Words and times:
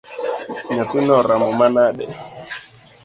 Nyathino 0.73 1.11
oramo 1.21 1.47
manade? 1.59 2.05